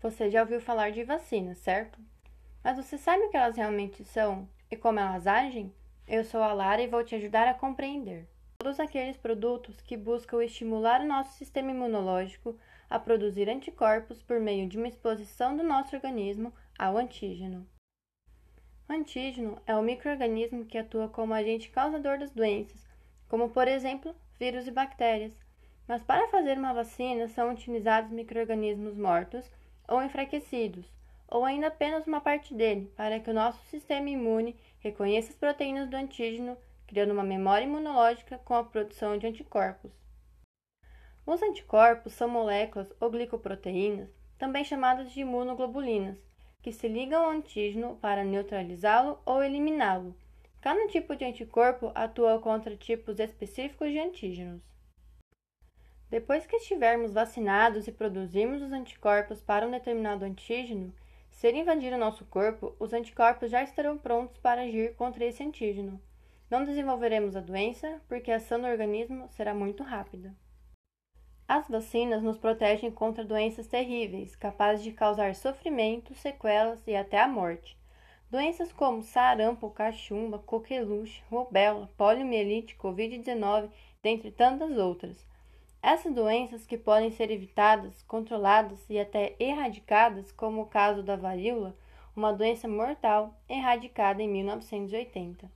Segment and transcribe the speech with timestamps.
[0.00, 1.98] Você já ouviu falar de vacinas, certo?
[2.62, 5.74] Mas você sabe o que elas realmente são e como elas agem?
[6.06, 8.28] Eu sou a Lara e vou te ajudar a compreender.
[8.58, 12.56] Todos aqueles produtos que buscam estimular o nosso sistema imunológico
[12.88, 17.66] a produzir anticorpos por meio de uma exposição do nosso organismo ao antígeno.
[18.88, 22.86] O antígeno é o microorganismo que atua como agente causador das doenças,
[23.28, 25.32] como por exemplo vírus e bactérias.
[25.88, 29.50] Mas para fazer uma vacina são utilizados microorganismos mortos
[29.88, 30.86] ou enfraquecidos,
[31.26, 35.88] ou ainda apenas uma parte dele, para que o nosso sistema imune reconheça as proteínas
[35.88, 36.56] do antígeno,
[36.86, 39.90] criando uma memória imunológica com a produção de anticorpos.
[41.26, 46.16] Os anticorpos são moléculas ou glicoproteínas, também chamadas de imunoglobulinas,
[46.62, 50.16] que se ligam ao antígeno para neutralizá-lo ou eliminá-lo.
[50.60, 54.62] Cada tipo de anticorpo atua contra tipos específicos de antígenos.
[56.10, 60.94] Depois que estivermos vacinados e produzirmos os anticorpos para um determinado antígeno,
[61.30, 66.00] se invadir o nosso corpo, os anticorpos já estarão prontos para agir contra esse antígeno.
[66.50, 70.34] Não desenvolveremos a doença, porque a ação do organismo será muito rápida.
[71.46, 77.28] As vacinas nos protegem contra doenças terríveis, capazes de causar sofrimento, sequelas e até a
[77.28, 77.78] morte.
[78.30, 83.70] Doenças como sarampo, cachumba, coqueluche, rubéola, poliomielite, covid-19,
[84.02, 85.26] dentre tantas outras.
[85.82, 91.76] Essas doenças que podem ser evitadas, controladas e até erradicadas, como o caso da varíola,
[92.16, 95.50] uma doença mortal erradicada em 1980.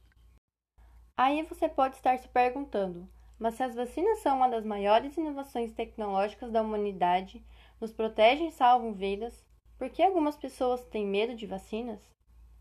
[1.16, 5.72] Aí você pode estar se perguntando: mas se as vacinas são uma das maiores inovações
[5.72, 7.44] tecnológicas da humanidade,
[7.80, 9.44] nos protegem e salvam vidas,
[9.76, 12.00] por que algumas pessoas têm medo de vacinas?